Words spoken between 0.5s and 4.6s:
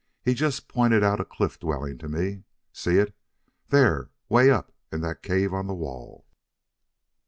pointed out a cliff dwelling to me. See it?... There 'way